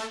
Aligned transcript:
Halo, 0.00 0.08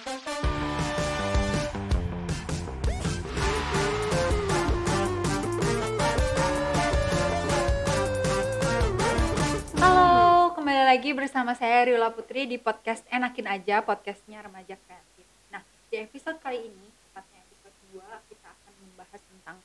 kembali 10.53 10.83
lagi 10.85 11.09
bersama 11.17 11.57
saya 11.57 11.89
Riola 11.89 12.13
Putri 12.13 12.45
di 12.45 12.61
podcast 12.61 13.01
Enakin 13.09 13.49
Aja, 13.49 13.81
podcastnya 13.81 14.45
Remaja 14.45 14.77
Kreatif. 14.77 15.25
Nah, 15.49 15.65
di 15.89 16.05
episode 16.05 16.37
kali 16.37 16.69
ini, 16.69 16.93
tepatnya 17.09 17.41
episode 17.49 17.73
2, 17.97 18.29
kita 18.29 18.45
akan 18.45 18.73
membahas 18.85 19.21
tentang 19.25 19.57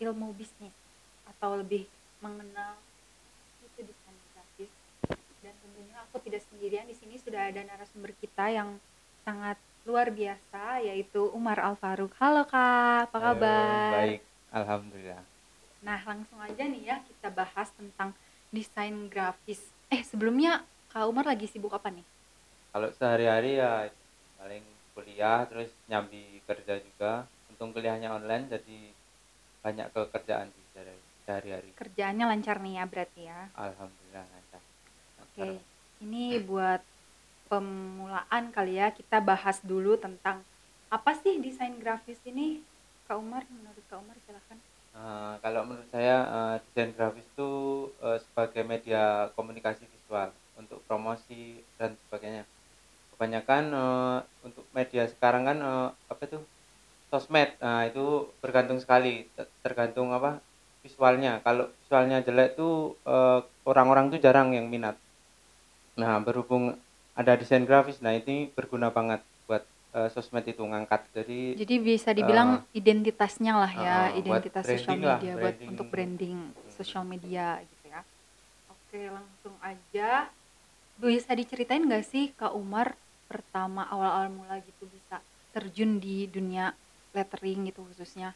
ilmu 0.00 0.32
bisnis 0.40 0.72
atau 1.36 1.60
lebih 1.60 1.84
mengenal 2.24 2.80
itu 3.60 3.84
desain. 3.84 4.16
Dan 5.44 5.52
tentunya 5.52 6.00
aku 6.08 6.16
tidak 6.24 6.48
sendirian, 6.48 6.88
di 6.88 6.96
sini 6.96 7.20
sudah 7.20 7.52
ada 7.52 7.60
narasumber 7.60 8.16
kita 8.16 8.48
yang 8.48 8.80
sangat 9.30 9.62
luar 9.86 10.10
biasa, 10.10 10.82
yaitu 10.82 11.30
Umar 11.30 11.62
Alfaruk. 11.62 12.10
Halo 12.18 12.42
Kak, 12.50 13.14
apa 13.14 13.18
Halo, 13.22 13.38
kabar? 13.38 13.94
Baik, 14.02 14.20
alhamdulillah. 14.50 15.22
Nah, 15.86 16.02
langsung 16.02 16.42
aja 16.42 16.66
nih 16.66 16.82
ya 16.90 16.98
kita 17.06 17.30
bahas 17.30 17.70
tentang 17.78 18.10
desain 18.50 19.06
grafis. 19.06 19.62
Eh, 19.86 20.02
sebelumnya 20.02 20.66
Kak 20.90 21.06
Umar 21.06 21.30
lagi 21.30 21.46
sibuk 21.46 21.70
apa 21.70 21.94
nih? 21.94 22.02
Kalau 22.74 22.90
sehari-hari 22.90 23.62
ya 23.62 23.86
paling 24.34 24.66
kuliah 24.98 25.46
terus 25.46 25.70
nyambi 25.86 26.42
kerja 26.42 26.82
juga. 26.82 27.22
Untung 27.54 27.70
kuliahnya 27.70 28.10
online 28.10 28.50
jadi 28.50 28.78
banyak 29.62 29.94
kekerjaan 29.94 30.50
di 30.50 30.62
sehari- 30.74 31.06
sehari-hari. 31.22 31.70
Kerjaannya 31.78 32.26
lancar 32.26 32.58
nih 32.58 32.82
ya 32.82 32.84
berarti 32.90 33.20
ya. 33.30 33.40
Alhamdulillah 33.54 34.26
lancar. 34.26 34.62
Oke, 35.22 35.62
ini 36.02 36.42
buat 36.42 36.82
pemulaan 37.50 38.44
kali 38.54 38.78
ya 38.78 38.94
kita 38.94 39.18
bahas 39.18 39.58
dulu 39.66 39.98
tentang 39.98 40.46
apa 40.88 41.12
sih 41.18 41.42
desain 41.42 41.74
grafis 41.82 42.22
ini? 42.22 42.62
Kak 43.10 43.18
Umar, 43.18 43.42
menurut 43.50 43.84
Kak 43.90 43.98
Umar 43.98 44.16
silahkan. 44.22 44.58
Eh, 44.90 45.34
kalau 45.42 45.62
menurut 45.66 45.90
saya 45.94 46.16
eh, 46.36 46.56
desain 46.66 46.90
grafis 46.94 47.26
itu 47.26 47.50
eh, 48.06 48.18
sebagai 48.22 48.62
media 48.66 49.02
komunikasi 49.34 49.82
visual 49.90 50.30
untuk 50.58 50.78
promosi 50.86 51.62
dan 51.78 51.98
sebagainya. 52.06 52.42
Kebanyakan 53.14 53.64
eh, 53.74 54.18
untuk 54.46 54.64
media 54.74 55.06
sekarang 55.10 55.42
kan 55.50 55.58
eh, 55.62 55.88
apa 56.10 56.22
itu 56.26 56.38
sosmed, 57.10 57.50
nah 57.62 57.82
itu 57.90 58.30
bergantung 58.42 58.78
sekali 58.82 59.26
ter- 59.34 59.50
tergantung 59.66 60.14
apa 60.14 60.38
visualnya. 60.86 61.42
Kalau 61.46 61.66
visualnya 61.82 62.22
jelek 62.26 62.54
tuh 62.58 62.96
orang-orang 63.70 64.06
tuh 64.14 64.20
jarang 64.22 64.48
yang 64.56 64.66
minat. 64.70 64.96
Nah 66.00 66.14
berhubung 66.26 66.64
ada 67.16 67.32
desain 67.36 67.64
grafis, 67.66 67.98
nah 68.00 68.14
ini 68.14 68.48
berguna 68.54 68.88
banget 68.90 69.20
buat 69.44 69.62
eh, 69.96 70.08
sosmed 70.14 70.46
itu 70.46 70.62
ngangkat. 70.62 71.06
Jadi 71.14 71.58
Jadi 71.58 71.74
bisa 71.82 72.10
dibilang 72.14 72.62
identitasnya 72.70 73.52
lah 73.58 73.72
ya, 73.74 73.96
buat 74.14 74.20
identitas 74.20 74.64
sosial 74.66 74.96
branding 74.96 75.02
lah, 75.02 75.18
media 75.18 75.32
buat 75.32 75.42
branding. 75.42 75.68
untuk 75.70 75.86
branding 75.90 76.36
sosial 76.70 77.04
media 77.04 77.46
gitu 77.66 77.86
ya. 77.90 78.00
Oke, 78.70 79.00
langsung 79.10 79.54
aja. 79.60 80.30
Bisa 81.00 81.32
diceritain 81.32 81.82
nggak 81.82 82.04
sih 82.06 82.30
Kak 82.36 82.52
Umar 82.54 82.94
pertama 83.30 83.86
awal-awal 83.86 84.28
mula 84.28 84.58
gitu 84.66 84.90
bisa 84.90 85.22
terjun 85.54 86.02
di 86.02 86.26
dunia 86.26 86.74
lettering 87.14 87.70
gitu 87.70 87.86
khususnya? 87.86 88.34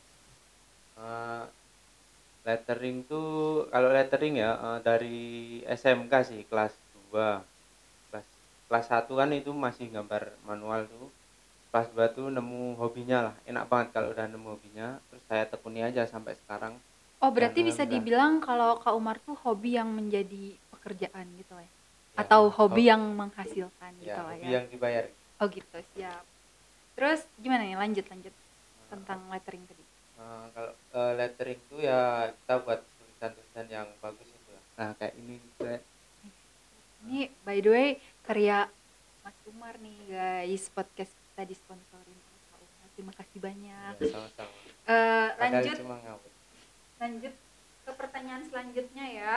Eh, 0.95 1.45
lettering 2.47 2.97
tuh 3.11 3.67
kalau 3.73 3.91
lettering 3.91 4.35
ya 4.39 4.51
eh, 4.55 4.79
dari 4.87 5.19
SMK 5.67 6.13
sih 6.31 6.41
kelas 6.47 6.73
2 6.95 7.43
kelas 8.75 8.91
kelas 8.91 9.07
1 9.07 9.13
kan 9.15 9.31
itu 9.31 9.55
masih 9.55 9.87
gambar 9.87 10.35
manual 10.43 10.91
tuh 10.91 11.07
kelas 11.71 11.89
2 11.95 12.07
tuh 12.11 12.27
nemu 12.27 12.75
hobinya 12.75 13.19
lah 13.31 13.35
enak 13.47 13.65
banget 13.71 13.89
kalau 13.95 14.09
udah 14.11 14.27
nemu 14.27 14.47
hobinya 14.51 14.99
terus 15.07 15.23
saya 15.31 15.47
tekuni 15.47 15.87
aja 15.87 16.03
sampai 16.11 16.35
sekarang 16.35 16.75
Oh, 17.23 17.31
berarti 17.31 17.63
Karena 17.63 17.71
bisa 17.71 17.83
udah- 17.87 17.93
dibilang 17.95 18.33
kalau 18.43 18.71
Kak 18.83 18.93
Umar 18.99 19.17
tuh 19.23 19.39
hobi 19.47 19.79
yang 19.79 19.89
menjadi 19.95 20.59
pekerjaan 20.75 21.25
gitu 21.39 21.55
ya. 21.57 21.71
Ya, 22.19 22.21
Atau 22.21 22.51
hobi 22.51 22.83
ho- 22.85 22.89
yang 22.91 23.03
menghasilkan 23.15 23.93
gitu 23.97 24.11
ya, 24.11 24.19
lah 24.19 24.35
hobi 24.35 24.45
ya. 24.45 24.51
yang 24.59 24.67
dibayar 24.69 25.05
Oh 25.41 25.47
gitu, 25.49 25.79
siap. 25.95 26.25
Terus 26.99 27.25
gimana 27.41 27.63
nih 27.65 27.79
lanjut 27.79 28.07
lanjut 28.11 28.35
tentang 28.91 29.21
lettering 29.31 29.65
tadi? 29.71 29.85
Eh, 30.21 30.45
kalau 30.53 30.73
eh, 30.99 31.13
lettering 31.17 31.61
tuh 31.71 31.81
ya 31.81 32.29
kita 32.29 32.55
buat 32.67 32.81
tulisan-tulisan 33.01 33.67
yang 33.73 33.89
bagus 34.05 34.29
itu 34.29 34.51
lah. 34.53 34.65
nah 34.77 34.91
kayak 35.01 35.15
ini 35.17 35.35
kayak 35.57 35.83
Ini 37.05 37.31
by 37.45 37.61
the 37.61 37.71
way 37.71 37.89
karya 38.25 38.69
Mas 39.21 39.37
Umar 39.45 39.77
nih 39.81 39.97
guys, 40.09 40.69
podcast 40.69 41.13
kita 41.13 41.43
disponsorin 41.45 42.19
Umar. 42.19 42.61
Terima 42.95 43.13
kasih 43.13 43.39
banyak. 43.41 43.93
ya, 43.99 44.09
sama-sama 44.09 44.53
Eh, 44.85 45.29
Padahal 45.33 45.65
lanjut 45.65 45.77
lanjut 46.95 47.35
ke 47.85 47.93
pertanyaan 47.97 48.43
selanjutnya 48.45 49.07
ya. 49.09 49.35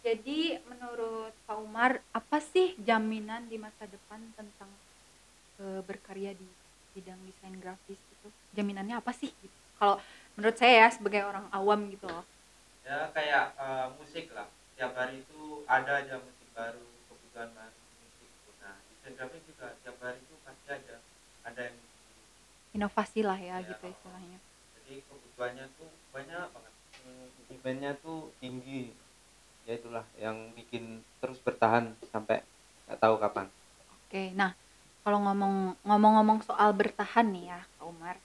Jadi 0.00 0.58
menurut 0.66 1.30
Pak 1.44 1.58
Umar 1.58 2.02
apa 2.10 2.38
sih 2.40 2.74
jaminan 2.80 3.46
di 3.46 3.54
masa 3.54 3.86
depan 3.86 4.18
tentang 4.34 4.70
eh, 5.58 5.80
berkarya 5.82 6.34
di 6.34 6.46
bidang 6.90 7.18
desain 7.22 7.54
grafis 7.56 7.98
itu? 7.98 8.28
Jaminannya 8.52 8.98
apa 8.98 9.14
sih? 9.14 9.30
Gitu. 9.30 9.56
Kalau 9.78 10.02
menurut 10.34 10.56
saya 10.58 10.86
ya 10.86 10.88
sebagai 10.90 11.22
orang 11.22 11.46
awam 11.50 11.86
gitu 11.88 12.06
loh. 12.06 12.26
ya 12.80 13.06
kayak 13.14 13.54
eh, 13.54 13.86
musik 13.94 14.26
lah 14.34 14.48
tiap 14.74 14.90
hari 14.96 15.22
itu 15.22 15.62
ada 15.68 16.02
aja 16.02 16.18
musik 16.18 16.48
baru 16.50 16.82
kebutuhan 17.06 17.50
baru 17.54 17.79
grafis 19.12 19.42
juga 19.44 19.74
tiap 19.80 19.96
hari 19.98 20.18
itu 20.18 20.34
pasti 20.40 20.68
ada 20.68 20.96
ada 21.42 21.60
yang 21.62 21.78
Inovasi 22.70 23.20
lah 23.20 23.34
ya 23.34 23.58
Ya. 23.58 23.66
gitu 23.66 23.84
istilahnya. 23.84 24.38
jadi 24.78 25.02
kebutuhannya 25.04 25.66
tuh 25.74 25.90
banyak 26.10 26.46
banget 26.48 26.68
Hmm, 27.00 27.26
demandnya 27.48 27.96
tuh 27.96 28.28
tinggi 28.36 28.92
ya 29.64 29.72
itulah 29.72 30.04
yang 30.14 30.52
bikin 30.52 31.00
terus 31.16 31.40
bertahan 31.40 31.96
sampai 32.06 32.44
nggak 32.84 33.00
tahu 33.00 33.16
kapan 33.16 33.46
Oke, 34.04 34.34
nah 34.34 34.52
kalau 35.00 35.22
ngomong 35.22 35.54
ngomong-ngomong 35.80 36.42
soal 36.42 36.74
bertahan 36.74 37.30
nih 37.30 37.48
ya, 37.48 37.60
Kak 37.72 37.86
Umar, 37.86 38.16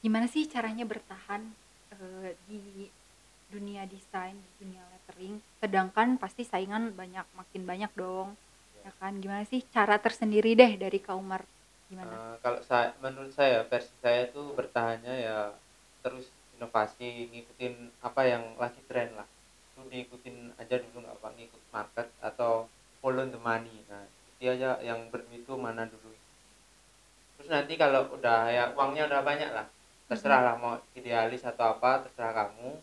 gimana 0.00 0.26
sih 0.26 0.42
caranya 0.44 0.82
bertahan 0.82 1.46
eh, 1.92 2.34
di 2.42 2.88
dunia 3.46 3.84
desain, 3.84 4.34
di 4.34 4.50
dunia 4.58 4.82
lettering? 4.82 5.38
Sedangkan 5.60 6.16
pasti 6.16 6.42
saingan 6.42 6.90
banyak, 6.90 7.22
makin 7.32 7.62
banyak 7.62 7.92
dong, 7.94 8.34
ya 8.82 8.92
kan? 8.98 9.12
Gimana 9.22 9.42
sih 9.46 9.62
cara 9.70 9.96
tersendiri 9.98 10.54
deh 10.58 10.74
dari 10.78 10.98
Kak 10.98 11.16
Umar? 11.16 11.42
Gimana? 11.92 12.12
Eh, 12.12 12.34
kalau 12.40 12.60
saya 12.64 12.96
menurut 13.04 13.32
saya 13.36 13.62
versi 13.68 13.92
saya 14.00 14.28
tuh 14.32 14.56
bertahannya 14.56 15.14
ya 15.28 15.52
terus 16.02 16.32
inovasi 16.56 17.30
ngikutin 17.30 18.02
apa 18.02 18.20
yang 18.26 18.42
lagi 18.56 18.80
tren 18.88 19.12
lah. 19.14 19.28
Itu 19.72 19.86
diikutin 19.90 20.56
aja 20.56 20.78
dulu 20.78 21.04
nggak 21.04 21.16
apa 21.20 21.28
ngikut 21.36 21.62
market 21.74 22.08
atau 22.22 22.66
follow 23.04 23.26
the 23.28 23.40
money. 23.40 23.82
Nah 23.90 24.06
itu 24.38 24.50
aja 24.50 24.78
yang 24.82 25.10
berduit 25.10 25.42
itu 25.42 25.54
mana 25.54 25.86
dulu. 25.86 26.10
Terus 27.38 27.48
nanti 27.50 27.74
kalau 27.74 28.06
udah 28.14 28.50
ya 28.50 28.64
uangnya 28.72 29.10
udah 29.10 29.20
banyak 29.22 29.50
lah. 29.50 29.66
Terserah 30.06 30.40
lah 30.46 30.54
mau 30.58 30.78
idealis 30.94 31.42
atau 31.42 31.74
apa 31.78 32.06
terserah 32.06 32.32
kamu. 32.34 32.78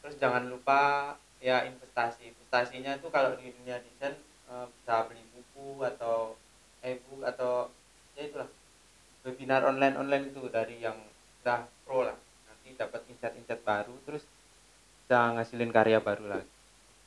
Terus 0.00 0.16
jangan 0.16 0.48
lupa 0.48 1.12
ya 1.40 1.64
investasi. 1.68 2.32
Investasinya 2.34 2.96
tuh 2.98 3.12
kalau 3.12 3.36
di 3.36 3.52
dunia 3.52 3.80
desain 3.80 4.16
eh, 4.48 4.66
bisa 4.74 5.04
beli 5.08 5.22
buku 5.60 5.84
atau 5.84 6.32
e-book 6.80 7.20
atau 7.28 7.68
ya 8.16 8.24
itulah 8.24 8.48
webinar 9.20 9.68
online 9.68 9.96
online 10.00 10.32
itu 10.32 10.40
dari 10.48 10.80
yang 10.80 10.96
udah 11.44 11.68
pro 11.84 12.08
lah 12.08 12.16
nanti 12.48 12.72
dapat 12.72 13.04
insight-insight 13.12 13.60
baru 13.60 13.92
terus 14.08 14.24
bisa 15.04 15.36
ngasilin 15.36 15.68
karya 15.68 16.00
baru 16.00 16.24
lagi 16.32 16.48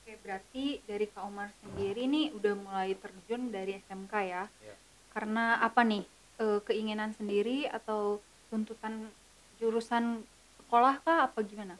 Oke, 0.03 0.19
berarti 0.19 0.83
dari 0.83 1.07
Kak 1.07 1.23
Umar 1.23 1.47
sendiri 1.63 2.03
nih 2.11 2.35
udah 2.35 2.53
mulai 2.59 2.91
terjun 2.91 3.55
dari 3.55 3.79
SMK 3.87 4.13
ya? 4.27 4.43
Iya. 4.59 4.75
Karena 5.15 5.63
apa 5.63 5.79
nih? 5.87 6.03
Eh, 6.43 6.59
keinginan 6.67 7.15
sendiri 7.15 7.71
atau 7.71 8.19
tuntutan 8.51 9.07
jurusan 9.55 10.27
sekolah 10.59 10.99
kah 11.07 11.31
apa 11.31 11.39
gimana? 11.47 11.79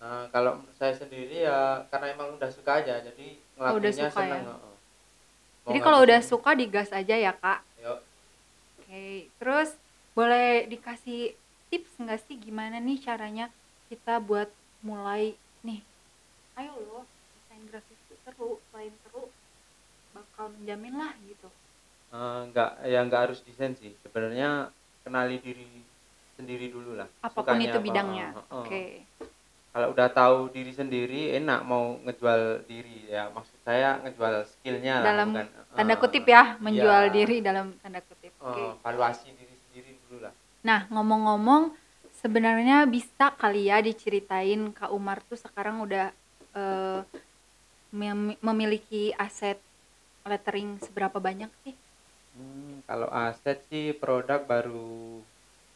Nah, 0.00 0.32
kalau 0.32 0.64
menurut 0.64 0.72
saya 0.80 0.96
sendiri 0.96 1.44
ya 1.44 1.84
karena 1.92 2.16
emang 2.16 2.40
udah 2.40 2.48
suka 2.48 2.80
aja 2.80 3.04
jadi 3.04 3.36
Oh, 3.60 3.76
ngelakuinnya 3.76 4.08
ya? 4.08 4.16
seneng 4.16 4.42
heeh. 4.48 4.71
Jadi 5.68 5.78
kalau 5.78 5.98
udah 6.02 6.20
suka 6.20 6.50
digas 6.58 6.90
aja 6.90 7.14
ya 7.14 7.32
kak. 7.32 7.62
Yuk. 7.82 7.98
Oke, 8.82 9.30
terus 9.38 9.70
boleh 10.12 10.66
dikasih 10.68 11.32
tips 11.72 11.92
nggak 12.02 12.20
sih 12.28 12.36
gimana 12.36 12.76
nih 12.82 12.98
caranya 13.00 13.46
kita 13.88 14.20
buat 14.20 14.50
mulai 14.84 15.38
nih? 15.64 15.80
Ayo 16.58 16.72
loh, 16.84 17.04
desain 17.32 17.62
grafis 17.64 17.96
itu 17.96 18.14
seru, 18.26 18.60
selain 18.68 18.92
seru 19.06 19.32
bakal 20.12 20.52
menjamin 20.52 20.94
lah 21.00 21.12
gitu. 21.24 21.48
Eh, 22.12 22.38
nggak 22.52 22.70
ya 22.92 22.98
nggak 23.08 23.22
harus 23.24 23.40
desain 23.48 23.72
sih 23.72 23.96
sebenarnya 24.04 24.68
kenali 25.00 25.40
diri 25.40 25.64
sendiri 26.36 26.68
dulu 26.68 26.92
lah 27.00 27.08
Apa 27.24 27.28
pun 27.32 27.40
Sukanya 27.40 27.66
itu 27.72 27.78
apa, 27.78 27.86
bidangnya. 27.88 28.26
heeh. 28.36 28.64
Oke. 28.68 28.82
Kalau 29.72 29.88
udah 29.96 30.08
tahu 30.12 30.36
diri 30.52 30.72
sendiri 30.72 31.32
enak 31.40 31.60
mau 31.64 31.96
ngejual 32.04 32.68
diri 32.68 33.08
ya 33.08 33.32
maksud 33.32 33.56
saya 33.64 33.96
ngejual 34.04 34.44
skillnya 34.44 35.00
lah 35.00 35.06
Dalam 35.16 35.28
bukan 35.32 35.46
Tanda 35.72 35.94
eh, 35.96 35.98
kutip 35.98 36.24
ya, 36.28 36.42
menjual 36.60 37.02
iya. 37.08 37.14
diri 37.16 37.36
dalam 37.40 37.72
tanda 37.80 38.00
kutip. 38.04 38.32
Oke. 38.44 38.60
evaluasi 38.76 39.32
diri 39.32 39.54
sendiri 39.56 39.90
dulu 40.04 40.28
lah 40.28 40.34
Nah, 40.62 40.86
ngomong-ngomong, 40.94 41.74
sebenarnya 42.22 42.86
bisa 42.86 43.34
kali 43.34 43.66
ya 43.66 43.82
diceritain 43.82 44.70
Kak 44.70 44.94
Umar 44.94 45.18
tuh 45.26 45.34
sekarang 45.34 45.82
udah 45.82 46.14
eh, 46.54 47.00
mem- 47.90 48.38
memiliki 48.38 49.10
aset 49.18 49.58
lettering 50.22 50.78
seberapa 50.78 51.18
banyak 51.18 51.50
sih? 51.66 51.74
Hmm, 52.36 52.80
kalau 52.86 53.08
aset 53.10 53.58
sih 53.68 53.90
produk 53.92 54.40
baru 54.46 55.20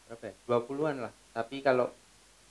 berapa 0.06 0.22
ya? 0.30 0.34
20-an 0.46 0.96
lah. 1.10 1.12
Tapi 1.34 1.60
kalau 1.66 1.90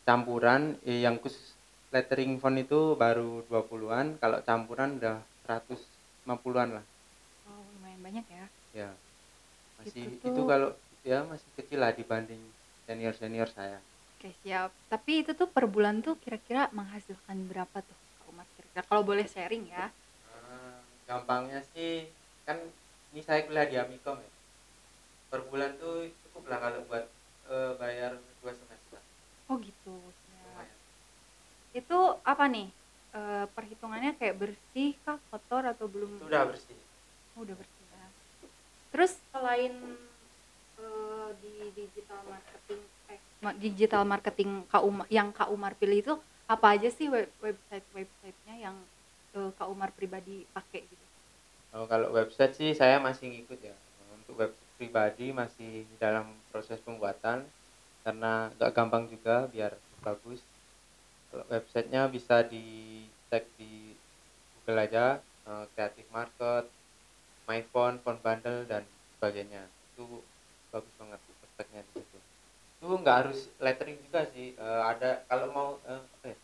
campuran 0.08 0.62
eh, 0.90 1.00
yang 1.06 1.16
khusus 1.24 1.46
lettering 1.94 2.32
font 2.42 2.58
itu 2.66 2.80
baru 3.04 3.30
20-an, 3.48 4.08
kalau 4.22 4.38
campuran 4.50 4.90
udah 5.00 5.18
150-an 5.46 6.70
lah. 6.78 6.86
Oh, 7.48 7.72
lumayan 7.74 8.02
banyak 8.04 8.26
ya. 8.30 8.46
Ya. 8.76 8.90
Masih 9.78 10.04
Itu 10.08 10.08
itu, 10.18 10.28
tuh- 10.36 10.48
kalau 10.52 10.70
ya 11.12 11.20
masih 11.32 11.50
kecil 11.58 11.80
lah 11.84 11.92
dibanding 12.00 12.42
senior-senior 12.88 13.50
saya. 13.58 13.80
Oke, 14.16 14.30
siap. 14.42 14.70
Tapi 14.92 15.12
itu 15.24 15.32
tuh 15.40 15.48
per 15.56 15.66
bulan 15.74 15.96
tuh 16.06 16.16
kira-kira 16.24 16.62
menghasilkan 16.78 17.38
berapa 17.50 17.78
tuh 17.90 17.98
Kak 18.18 18.26
Umar 18.32 18.48
kira-kira? 18.56 18.82
Kalau 18.90 19.04
boleh 19.10 19.26
sharing 19.34 19.64
ya. 19.76 19.86
Ah, 20.34 20.80
gampangnya 21.08 21.60
sih 21.74 21.92
kan 22.46 22.58
ini 23.12 23.22
saya 23.28 23.40
kuliah 23.48 23.68
di 23.72 23.76
Amikom 23.84 24.18
ya. 24.26 24.32
Per 25.32 25.42
bulan 25.50 25.72
tuh 25.82 25.96
cukup 26.24 26.44
lah 26.50 26.60
kalau 26.66 26.80
buat 26.90 27.06
eh, 27.54 27.72
bayar 27.82 28.12
dua 28.42 28.54
semester. 28.60 28.75
Oh 29.46 29.58
gitu. 29.62 29.94
Siap. 29.94 30.42
Lumayan. 30.42 30.78
Itu 31.76 32.00
apa 32.26 32.46
nih? 32.50 32.68
Eh, 33.16 33.46
perhitungannya 33.56 34.12
kayak 34.20 34.36
bersih 34.42 34.92
kah, 35.08 35.16
kotor 35.32 35.64
atau 35.64 35.88
belum? 35.88 36.20
Itu 36.20 36.28
udah 36.28 36.44
bersih. 36.50 36.76
Oh, 37.38 37.48
udah 37.48 37.56
bersih 37.56 37.86
ya. 37.88 38.06
Terus 38.92 39.12
selain 39.32 39.74
eh, 40.82 41.30
di 41.40 41.54
digital 41.78 42.22
marketing 42.28 42.82
eh 43.12 43.20
digital 43.62 44.04
marketing 44.04 44.52
Kak 44.68 44.84
Umar 44.84 45.08
yang 45.14 45.30
Kak 45.30 45.54
Umar 45.54 45.78
pilih 45.78 46.02
itu 46.02 46.14
apa 46.50 46.74
aja 46.74 46.90
sih 46.90 47.06
web 47.08 47.30
website 47.40 47.86
websitenya 47.94 48.56
yang 48.58 48.76
eh, 49.38 49.52
Kak 49.54 49.70
Umar 49.70 49.94
pribadi 49.94 50.44
pakai 50.50 50.82
gitu? 50.84 51.06
Oh, 51.76 51.86
kalau 51.86 52.12
website 52.16 52.56
sih 52.58 52.72
saya 52.74 52.98
masih 52.98 53.30
ngikut 53.30 53.60
ya. 53.62 53.76
Untuk 54.18 54.36
website 54.42 54.66
pribadi 54.76 55.32
masih 55.32 55.88
dalam 56.04 56.36
proses 56.52 56.80
pembuatan 56.84 57.48
karena 58.06 58.34
gak 58.60 58.72
gampang 58.78 59.06
juga 59.14 59.36
biar 59.54 59.74
bagus. 60.06 60.42
Kalau 61.30 61.46
websitenya 61.54 62.04
bisa 62.16 62.36
dicek 62.54 63.44
di 63.60 63.74
Google 64.54 64.80
aja, 64.88 65.06
eh, 65.50 65.66
Creative 65.74 66.10
Market, 66.18 66.66
My 67.50 67.60
Phone, 67.72 67.98
Phone 68.04 68.20
Bundle 68.26 68.62
dan 68.72 68.84
sebagainya. 69.18 69.64
Itu 69.94 70.06
bagus 70.74 70.94
banget 71.02 71.22
websitenya 71.44 71.82
di 71.90 71.94
situ. 71.98 72.18
Itu 72.80 72.88
nggak 73.02 73.18
harus 73.26 73.40
lettering 73.66 74.00
juga 74.06 74.22
sih. 74.34 74.48
Eh, 74.58 74.84
ada 74.92 75.10
kalau 75.30 75.48
mau 75.58 75.70
eh, 75.88 76.04
apa 76.16 76.26
ya? 76.34 76.38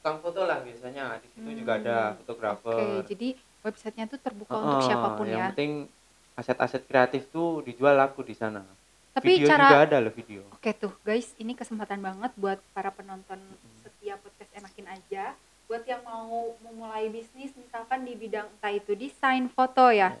Tukang 0.00 0.18
foto 0.24 0.40
lah 0.50 0.58
biasanya 0.66 1.04
di 1.24 1.28
situ 1.34 1.50
juga 1.60 1.72
ada 1.80 1.98
Hmm, 1.98 2.18
fotografer. 2.20 2.46
Oke, 2.50 3.06
jadi 3.10 3.26
websitenya 3.64 4.06
tuh 4.12 4.20
terbuka 4.24 4.56
untuk 4.66 4.80
Heeh, 4.80 4.86
siapa 4.86 5.08
pun 5.16 5.28
yang 5.32 5.42
ya. 5.42 5.46
penting 5.46 5.70
aset-aset 6.40 6.82
kreatif 6.90 7.22
tuh 7.34 7.48
dijual 7.66 7.94
laku 8.00 8.20
di 8.30 8.34
sana. 8.42 8.62
Tapi 9.10 9.42
video 9.42 9.48
cara 9.50 9.66
juga 9.66 9.80
ada 9.86 9.96
loh 9.98 10.14
video. 10.14 10.42
Oke 10.54 10.70
tuh 10.70 10.94
guys, 11.02 11.34
ini 11.42 11.58
kesempatan 11.58 11.98
banget 11.98 12.30
buat 12.38 12.58
para 12.70 12.94
penonton 12.94 13.38
setia 13.82 14.14
podcast 14.22 14.50
enakin 14.54 14.86
aja. 14.86 15.34
Buat 15.66 15.86
yang 15.86 16.02
mau 16.02 16.54
memulai 16.62 17.10
bisnis 17.10 17.54
misalkan 17.54 18.06
di 18.06 18.14
bidang 18.14 18.46
entah 18.46 18.74
itu 18.74 18.94
desain, 18.94 19.46
foto 19.50 19.90
ya. 19.90 20.14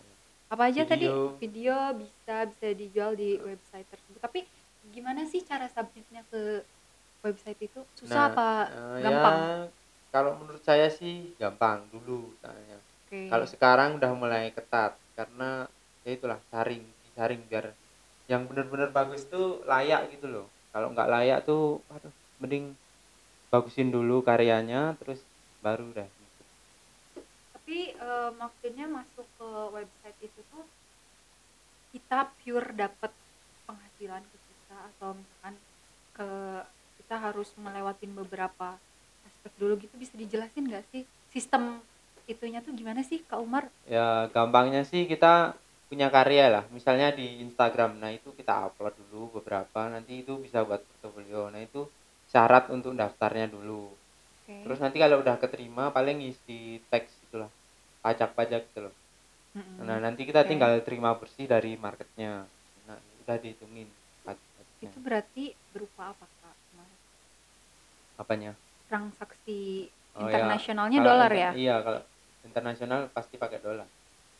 Apa 0.50 0.70
aja 0.70 0.82
tadi? 0.82 1.06
Video. 1.06 1.38
Video 1.38 1.76
bisa 1.94 2.46
bisa 2.50 2.66
dijual 2.74 3.14
di 3.14 3.38
website 3.38 3.86
tersebut. 3.86 4.18
Tapi 4.18 4.40
gimana 4.90 5.22
sih 5.26 5.42
cara 5.46 5.70
submitnya 5.70 6.26
ke 6.30 6.66
website 7.22 7.60
itu? 7.62 7.80
Susah 7.94 8.26
Nah, 8.26 8.30
apa 8.34 8.48
Eh, 8.70 8.98
gampang? 9.06 9.36
Ya, 9.38 9.50
kalau 10.10 10.32
menurut 10.42 10.62
saya 10.66 10.90
sih 10.90 11.30
gampang 11.38 11.86
dulu 11.94 12.34
soalnya. 12.42 12.78
Oke. 13.06 13.30
Kalau 13.30 13.46
sekarang 13.46 14.02
udah 14.02 14.10
mulai 14.14 14.50
ketat 14.50 14.98
karena 15.14 15.70
ya 16.02 16.10
itulah 16.14 16.38
saring, 16.50 16.82
disaring 17.06 17.42
biar 17.46 17.70
yang 18.30 18.46
bener-bener 18.46 18.94
bagus 18.94 19.26
tuh 19.26 19.58
layak 19.66 20.06
gitu 20.14 20.30
loh. 20.30 20.46
Kalau 20.70 20.94
nggak 20.94 21.10
layak 21.10 21.38
tuh, 21.42 21.82
aduh, 21.90 22.14
mending 22.38 22.78
bagusin 23.50 23.90
dulu 23.90 24.22
karyanya, 24.22 24.94
terus 25.02 25.18
baru 25.58 25.90
dah. 25.90 26.06
Tapi 27.58 27.90
eh, 27.90 28.30
maksudnya 28.38 28.86
masuk 28.86 29.26
ke 29.34 29.48
website 29.74 30.18
itu 30.22 30.40
tuh 30.54 30.62
kita 31.90 32.30
pure 32.38 32.70
dapat 32.70 33.10
penghasilan 33.66 34.22
ke 34.22 34.36
kita 34.38 34.76
atau 34.94 35.10
misalkan 35.18 35.54
ke 36.14 36.30
kita 37.02 37.16
harus 37.18 37.50
melewatin 37.58 38.14
beberapa 38.14 38.78
aspek 39.26 39.52
dulu 39.58 39.74
gitu 39.82 39.94
bisa 39.98 40.14
dijelasin 40.14 40.70
nggak 40.70 40.86
sih 40.94 41.02
sistem 41.34 41.82
itunya 42.30 42.62
tuh 42.62 42.70
gimana 42.78 43.02
sih 43.02 43.18
Kak 43.26 43.42
Umar? 43.42 43.66
Ya 43.90 44.30
gampangnya 44.30 44.86
sih 44.86 45.10
kita 45.10 45.58
punya 45.90 46.06
karya 46.06 46.46
lah, 46.46 46.64
misalnya 46.70 47.10
di 47.10 47.42
Instagram. 47.42 47.98
Nah 47.98 48.14
itu 48.14 48.30
kita 48.38 48.70
upload 48.70 48.94
dulu 49.10 49.42
beberapa, 49.42 49.90
nanti 49.90 50.22
itu 50.22 50.38
bisa 50.38 50.62
buat 50.62 50.78
portofolio. 50.78 51.50
Nah 51.50 51.58
itu 51.58 51.82
syarat 52.30 52.70
untuk 52.70 52.94
daftarnya 52.94 53.50
dulu. 53.50 53.90
Oke. 53.90 54.54
Terus 54.62 54.78
nanti 54.78 55.02
kalau 55.02 55.18
udah 55.18 55.34
keterima 55.42 55.90
paling 55.90 56.22
isi 56.22 56.78
teks 56.94 57.26
itulah 57.26 57.50
pajak-pajak 58.06 58.70
gitu 58.70 58.86
loh. 58.86 58.94
Mm-mm. 59.58 59.82
Nah 59.82 59.98
nanti 59.98 60.22
kita 60.22 60.46
Oke. 60.46 60.54
tinggal 60.54 60.78
terima 60.86 61.10
bersih 61.18 61.50
dari 61.50 61.74
marketnya. 61.74 62.46
Nah 62.86 62.96
udah 63.26 63.36
dihitungin 63.42 63.90
pajak-pajaknya. 64.22 64.86
itu 64.86 64.98
berarti 65.02 65.44
berupa 65.74 66.14
apa 66.14 66.24
Kak? 66.24 66.56
Apanya? 68.22 68.54
Transaksi 68.86 69.90
Oh, 70.18 70.26
ya. 70.26 70.42
internasionalnya 70.42 70.98
Kalau 70.98 71.08
dolar 71.14 71.32
ya? 71.32 71.50
Iya 71.54 71.76
kalau 71.86 72.00
internasional 72.42 73.00
pasti 73.14 73.34
pakai 73.38 73.58
dolar. 73.62 73.86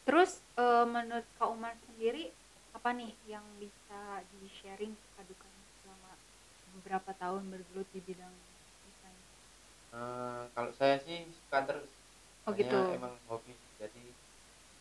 Terus 0.07 0.41
eh, 0.57 0.85
menurut 0.89 1.27
Kak 1.39 1.49
Umar 1.53 1.75
sendiri 1.87 2.33
apa 2.73 2.91
nih 2.95 3.13
yang 3.29 3.45
bisa 3.61 4.25
di 4.35 4.47
sharing 4.49 4.95
dukanya 5.21 5.63
selama 5.83 6.11
beberapa 6.81 7.11
tahun 7.19 7.43
bergelut 7.53 7.89
di 7.93 8.01
bidang 8.01 8.35
desain? 8.89 9.19
Eh, 9.95 10.43
kalau 10.55 10.71
saya 10.79 10.97
sih 11.05 11.29
suka 11.29 11.59
terus. 11.69 11.89
Oh 12.49 12.53
Soalnya 12.57 12.61
gitu. 12.65 12.81
Emang 12.97 13.15
hobi 13.29 13.53
jadi 13.77 14.03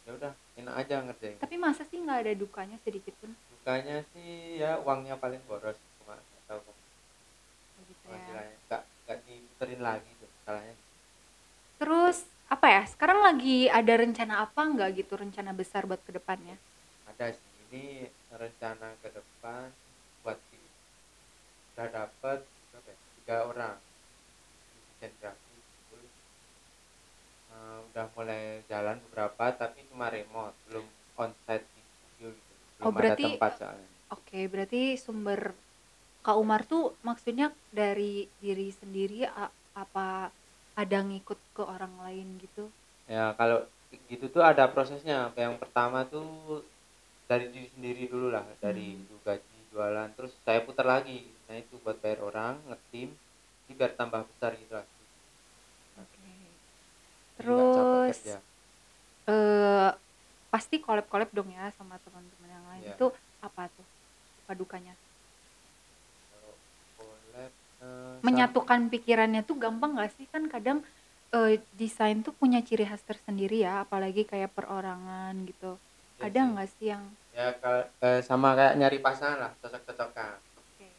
ya 0.07 0.11
udah 0.15 0.33
enak 0.57 0.75
aja 0.79 0.95
ngerjain. 1.05 1.37
Tapi 1.37 1.55
masa 1.59 1.83
sih 1.85 1.99
nggak 2.01 2.19
ada 2.25 2.33
dukanya 2.33 2.77
sedikit 2.81 3.13
pun? 3.19 3.35
Dukanya 3.59 4.01
sih 4.15 4.57
ya 4.57 4.79
uangnya 4.81 5.19
paling 5.19 5.43
boros 5.45 5.77
cuma 6.01 6.15
kok 6.49 6.63
Oh 6.65 7.83
gitu 7.85 8.05
ya. 8.09 8.47
nggak 8.65 8.81
nggak 9.05 9.17
diputerin 9.27 9.81
lagi 9.83 10.09
tuh 10.17 10.29
salahnya. 10.47 10.75
Terus 11.77 12.17
apa 12.49 12.67
ya? 12.67 12.83
Sekarang 12.85 13.21
lagi 13.21 13.69
ada 13.69 13.93
rencana 13.93 14.41
apa 14.41 14.61
nggak 14.65 14.89
gitu 14.97 15.13
rencana 15.15 15.53
besar 15.53 15.85
buat 15.85 16.01
ke 16.01 16.11
depannya? 16.11 16.57
ada 17.05 17.35
ini 17.69 18.05
rencana 18.31 18.95
ke 19.01 19.09
depan 19.11 19.69
buat 20.21 20.39
di 20.49 20.57
udah 21.73 21.87
dapet 21.89 22.39
berapa 22.71 22.89
ya? 22.89 22.97
tiga 23.19 23.37
orang 23.45 23.75
desain 24.97 25.13
grafis 25.19 25.63
full. 25.87 26.05
Eh, 27.49 27.77
udah 27.91 28.05
mulai 28.13 28.43
jalan 28.65 28.97
beberapa 29.09 29.45
tapi 29.53 29.85
cuma 29.87 30.09
remote 30.09 30.55
belum 30.67 30.85
onsite 31.15 31.65
di 31.67 31.81
studio 31.83 32.29
gitu 32.29 32.53
belum 32.77 32.85
Oh, 32.85 32.91
berarti- 32.91 33.25
ada 33.25 33.35
tempat 33.35 33.53
soalnya 33.57 33.89
Oke, 34.09 34.39
berarti 34.49 34.81
sumber 34.97 35.53
Kak 36.19 36.35
Umar 36.35 36.65
tuh 36.65 36.97
maksudnya 37.01 37.53
dari 37.69 38.25
diri 38.41 38.73
sendiri 38.73 39.21
apa 39.73 40.33
ada 40.81 40.97
ngikut 41.07 41.39
ke 41.55 41.63
orang 41.73 41.93
lain 42.05 42.27
gitu? 42.43 42.63
ya 43.09 43.33
kalau 43.39 43.59
gitu 44.11 44.25
tuh 44.29 44.43
ada 44.45 44.63
prosesnya 44.73 45.33
yang 45.33 45.57
pertama 45.57 46.05
tuh 46.13 46.61
dari 47.29 47.45
diri 47.53 47.67
sendiri 47.73 48.03
dulu 48.13 48.27
lah 48.35 48.45
dari 48.61 48.85
Hmm. 48.93 49.01
itu 49.05 49.15
gaji 49.25 49.57
jualan 49.73 50.09
terus 50.17 50.33
saya 50.45 50.59
putar 50.65 50.85
lagi 50.85 51.19
nah 51.49 51.57
itu 51.57 51.77
buat 51.81 51.97
bayar 52.01 52.19
orang 52.25 52.53
ngetim 52.69 53.09
biar 53.69 53.91
tambah 53.97 54.25
besar 54.25 54.51
gitu 54.57 54.73
lah 54.77 54.85
Oke. 55.99 56.31
Capek 57.37 57.45
Terus 57.45 58.17
eh 59.29 59.89
pasti 60.49 60.81
collab-collab 60.81 61.29
dong 61.29 61.49
ya 61.53 61.69
sama 61.77 61.95
teman-teman 62.01 62.49
yang 62.49 62.65
lain. 62.73 62.81
Iya. 62.81 62.93
Itu 62.97 63.05
apa 63.45 63.69
tuh? 63.69 63.85
Suka 64.41 64.53
dukanya? 64.57 64.93
Eh, 67.79 68.15
Menyatukan 68.25 68.91
pikirannya 68.91 69.41
tuh 69.47 69.55
gampang 69.63 69.95
gak 69.95 70.11
sih? 70.15 70.25
Kan 70.33 70.43
kadang 70.51 70.83
eh, 71.35 71.61
desain 71.71 72.19
tuh 72.25 72.33
punya 72.35 72.59
ciri 72.67 72.83
khas 72.89 73.03
tersendiri 73.05 73.63
ya, 73.63 73.85
apalagi 73.87 74.23
kayak 74.27 74.51
perorangan 74.57 75.33
gitu. 75.47 75.77
ya 76.19 76.25
Ada 76.27 76.39
sih. 76.41 76.49
nggak 76.51 76.67
sih 76.75 76.85
yang 76.91 77.03
ya 77.29 77.47
kalau 77.61 77.81
eh, 78.03 78.19
sama 78.25 78.57
kayak 78.57 78.73
nyari 78.81 78.97
pasangan 79.05 79.37
lah 79.39 79.51
cocok-cocokan 79.61 80.33
oke. 80.59 80.89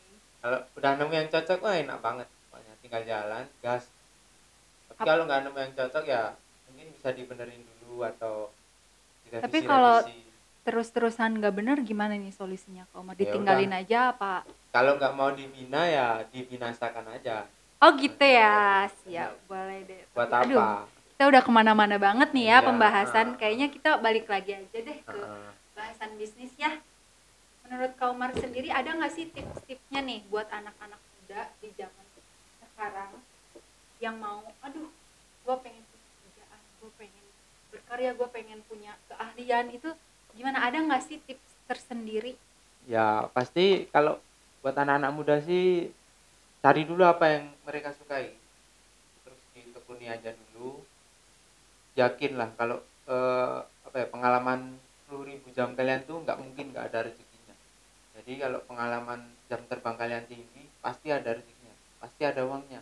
kalau 0.41 0.59
udah 0.79 0.93
nemu 0.97 1.13
yang 1.13 1.29
cocok 1.29 1.59
wah 1.61 1.75
enak 1.77 1.99
banget 2.01 2.29
pokoknya 2.49 2.73
tinggal 2.81 3.03
jalan 3.05 3.45
gas 3.61 3.85
tapi 4.89 5.03
Ap- 5.03 5.09
kalau 5.11 5.23
nggak 5.27 5.41
nemu 5.45 5.59
yang 5.59 5.75
cocok 5.75 6.05
ya 6.07 6.23
mungkin 6.71 6.87
bisa 6.95 7.09
dibenerin 7.13 7.63
dulu 7.67 8.07
atau 8.07 8.49
Tapi 9.43 9.59
kalau-. 9.67 10.30
Terus-terusan 10.63 11.41
nggak 11.41 11.55
bener 11.57 11.77
gimana 11.81 12.15
nih 12.15 12.31
solusinya 12.31 12.85
Kak 12.91 13.01
Umar? 13.01 13.15
Ya 13.17 13.25
Ditinggalin 13.25 13.73
aja 13.73 13.99
apa? 14.13 14.45
kalau 14.71 14.95
nggak 14.95 15.15
mau 15.19 15.31
dibina 15.35 15.83
ya 15.85 16.23
dibinasakan 16.31 17.11
aja 17.11 17.43
Oh 17.81 17.97
gitu 17.97 18.21
ya, 18.21 18.85
siap 19.01 19.41
boleh 19.49 19.89
deh. 19.89 20.05
buat 20.13 20.29
Tapi, 20.29 20.53
apa 20.53 20.85
Aduh, 20.85 20.85
kita 21.17 21.23
udah 21.33 21.41
ke 21.41 21.49
mana-mana 21.49 21.97
banget 21.97 22.29
nih 22.37 22.53
ya 22.53 22.59
Iya, 22.61 22.67
pembahasan. 22.69 23.27
ah. 23.33 23.37
Kayaknya 23.41 23.67
kita 23.73 23.91
balik 24.05 24.29
lagi 24.29 24.53
aja 24.53 24.79
deh 24.85 24.99
ke 25.01 25.17
Heeh. 25.17 25.49
bahasan 25.73 26.13
bisnis 26.21 26.53
ya. 26.61 26.77
Menurut 27.65 27.97
Kak 27.97 28.13
Umar 28.13 28.37
sendiri 28.37 28.69
ada 28.69 28.93
nggak 28.93 29.13
sih 29.17 29.33
tips-tipsnya 29.33 30.05
nih 30.05 30.21
buat 30.29 30.53
anak-anak 30.53 31.01
muda 31.01 31.49
di 31.65 31.73
zaman 31.73 32.05
sekarang 32.61 33.17
yang 33.97 34.21
mau, 34.21 34.45
aduh, 34.61 34.89
gue 35.41 35.57
pengen 35.65 35.85
punya 35.89 36.09
kerjaan, 36.21 36.61
gue 36.85 36.91
pengen 37.01 37.25
berkarya, 37.73 38.11
gue 38.13 38.29
pengen 38.29 38.61
punya 38.69 38.93
keahlian 39.09 39.73
itu 39.73 39.89
gimana? 40.33 40.59
Ada 40.63 40.79
nggak 40.81 41.03
sih 41.03 41.19
tips 41.23 41.51
tersendiri? 41.67 42.35
ya 42.89 43.29
pasti 43.31 43.87
kalau 43.93 44.17
buat 44.65 44.73
anak-anak 44.73 45.13
muda 45.13 45.37
sih 45.39 45.93
cari 46.59 46.83
dulu 46.83 47.05
apa 47.05 47.29
yang 47.29 47.45
mereka 47.63 47.93
sukai 47.93 48.33
terus 49.23 49.37
ditekuni 49.53 50.09
aja 50.09 50.33
dulu 50.33 50.81
yakin 51.95 52.33
lah 52.41 52.49
kalau 52.57 52.81
eh, 53.05 53.59
apa 53.85 53.97
ya 53.97 54.07
pengalaman 54.09 54.81
10.000 55.07 55.45
jam 55.53 55.77
kalian 55.77 56.03
tuh 56.09 56.25
nggak 56.25 56.41
mungkin 56.41 56.73
nggak 56.73 56.89
ada 56.91 57.05
rezekinya 57.05 57.55
jadi 58.17 58.49
kalau 58.49 58.59
pengalaman 58.65 59.21
jam 59.47 59.61
terbang 59.69 59.97
kalian 60.01 60.25
tinggi 60.25 60.65
pasti 60.81 61.13
ada 61.13 61.37
rezekinya 61.37 61.75
pasti 62.01 62.23
ada 62.25 62.43
uangnya 62.49 62.81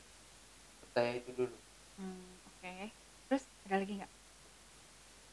percaya 0.80 1.18
itu 1.18 1.30
dulu 1.34 1.56
Hmm, 1.98 2.38
Oke. 2.46 2.94
Terus 3.26 3.44
ada 3.66 3.82
lagi 3.82 3.92
nggak? 3.98 4.12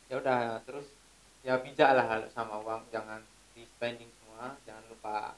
ya 0.09 0.15
udah 0.17 0.57
terus 0.65 0.89
ya 1.45 1.61
bijak 1.61 1.93
lah 1.93 2.05
kalau 2.09 2.27
sama 2.33 2.57
uang. 2.65 2.81
Jangan 2.89 3.21
di 3.53 3.63
spending 3.77 4.09
semua. 4.19 4.57
Jangan 4.65 4.83
lupa 4.89 5.37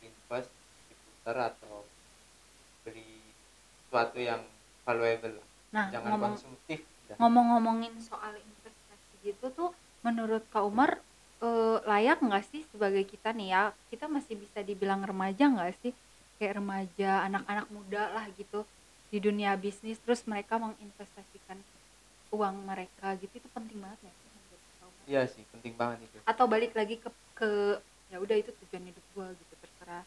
invest 0.00 0.48
diputar 0.88 1.52
atau 1.52 1.84
beli 2.82 3.20
sesuatu 3.84 4.16
yang 4.16 4.40
valuable 4.88 5.36
lah. 5.36 5.48
Nah, 5.76 5.86
jangan 5.92 6.16
ngomong 6.16 6.34
konsumtif. 6.34 6.80
Ngomong-ngomongin 7.20 7.94
soal 8.00 8.32
investasi 8.40 9.14
gitu 9.20 9.52
tuh 9.52 9.70
menurut 10.00 10.40
Kak 10.48 10.64
Umar 10.64 10.96
eh, 11.44 11.78
layak 11.84 12.24
nggak 12.24 12.44
sih 12.48 12.64
sebagai 12.72 13.04
kita 13.04 13.36
nih 13.36 13.52
ya? 13.52 13.62
Kita 13.92 14.08
masih 14.08 14.40
bisa 14.40 14.64
dibilang 14.64 15.04
remaja 15.04 15.52
nggak 15.52 15.76
sih? 15.84 15.92
Kayak 16.40 16.64
remaja 16.64 17.28
anak-anak 17.28 17.68
muda 17.68 18.08
lah 18.16 18.24
gitu 18.34 18.64
di 19.12 19.20
dunia 19.20 19.52
bisnis 19.60 20.00
terus 20.00 20.24
mereka 20.24 20.56
menginvestasikan 20.56 21.60
uang 22.32 22.64
mereka 22.64 23.12
gitu. 23.20 23.36
Itu 23.36 23.48
penting 23.52 23.76
banget 23.84 24.08
ya? 24.08 24.12
Iya 25.10 25.22
sih 25.32 25.44
penting 25.52 25.74
banget 25.80 25.98
itu. 26.08 26.18
Atau 26.30 26.46
balik 26.52 26.72
lagi 26.78 26.96
ke 27.02 27.10
ke 27.38 27.50
ya 28.12 28.16
udah 28.20 28.36
itu 28.36 28.50
tujuan 28.60 28.84
hidup 28.90 29.04
gua 29.16 29.26
gitu 29.40 29.54
terserah. 29.56 30.04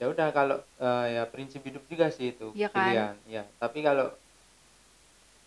Ya 0.00 0.06
udah 0.10 0.28
kalau 0.34 0.56
eh, 0.82 1.06
ya 1.16 1.22
prinsip 1.32 1.62
hidup 1.68 1.84
juga 1.86 2.06
sih 2.10 2.34
itu 2.34 2.46
Iya 2.56 2.68
kan? 2.68 2.72
pilihan 2.74 3.14
ya 3.34 3.42
tapi 3.62 3.78
kalau 3.86 4.06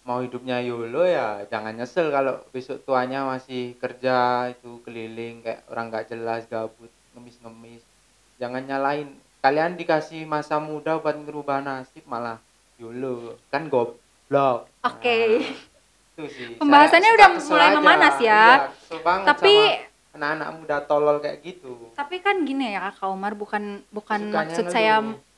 mau 0.07 0.19
hidupnya 0.25 0.57
YOLO 0.69 1.01
ya 1.17 1.27
jangan 1.51 1.73
nyesel 1.77 2.07
kalau 2.17 2.33
besok 2.53 2.77
tuanya 2.87 3.19
masih 3.31 3.61
kerja 3.81 4.13
itu 4.53 4.69
keliling 4.85 5.35
kayak 5.45 5.61
orang 5.71 5.85
nggak 5.89 6.05
jelas 6.11 6.41
gabut 6.53 6.91
ngemis-ngemis. 7.13 7.83
Jangan 8.41 8.63
nyalain 8.69 9.07
kalian 9.43 9.73
dikasih 9.79 10.21
masa 10.33 10.55
muda 10.69 10.91
buat 11.03 11.15
ngerubah 11.21 11.59
nasib 11.67 12.03
malah 12.13 12.37
YOLO. 12.81 13.15
Kan 13.51 13.63
goblok. 13.73 14.59
Oke. 14.85 15.15
Nah, 15.15 15.74
itu 16.15 16.23
sih 16.27 16.45
Pembahasannya 16.55 17.11
udah 17.11 17.29
mulai 17.35 17.67
aja. 17.67 17.75
memanas 17.75 18.15
ya. 18.17 18.43
Iya, 18.87 18.99
banget 19.03 19.25
tapi 19.27 19.53
anak-anak 20.11 20.49
muda 20.55 20.77
tolol 20.81 21.19
kayak 21.19 21.43
gitu 21.43 21.91
tapi 21.91 22.23
kan 22.23 22.39
gini 22.41 22.71
ya 22.71 22.87
Kak 22.89 23.03
Umar 23.05 23.35
bukan 23.35 23.83
bukan 23.89 24.19
Sukanya 24.23 24.39
maksud 24.41 24.63
ngeluh. 24.63 24.73
saya 24.73 24.93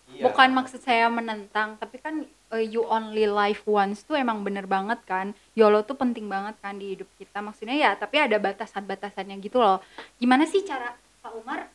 Iya. 0.07 0.23
bukan 0.23 0.49
maksud 0.49 0.79
saya 0.79 1.11
menentang 1.11 1.75
tapi 1.75 1.99
kan 1.99 2.23
uh, 2.47 2.63
you 2.63 2.79
only 2.81 3.27
live 3.27 3.59
once 3.67 4.01
tuh 4.01 4.15
emang 4.15 4.39
bener 4.39 4.63
banget 4.63 4.97
kan 5.03 5.29
YOLO 5.51 5.83
tuh 5.83 5.93
penting 5.93 6.25
banget 6.25 6.55
kan 6.57 6.73
di 6.73 6.95
hidup 6.95 7.09
kita 7.17 7.37
maksudnya 7.37 7.75
ya 7.75 7.91
tapi 7.93 8.17
ada 8.17 8.39
batasan-batasannya 8.39 9.35
gitu 9.37 9.59
loh 9.59 9.83
gimana 10.15 10.45
sih 10.45 10.63
cara 10.63 10.95
Kak 11.19 11.35
Umar 11.35 11.67